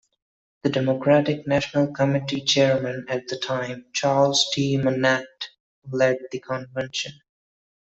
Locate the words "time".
3.37-3.85